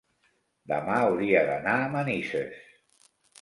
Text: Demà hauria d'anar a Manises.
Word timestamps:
Demà 0.71 0.95
hauria 1.09 1.43
d'anar 1.51 1.75
a 1.83 1.91
Manises. 1.97 2.59